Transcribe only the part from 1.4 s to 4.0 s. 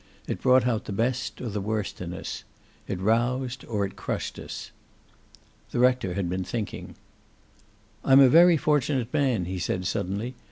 or the worst in us. It roused or it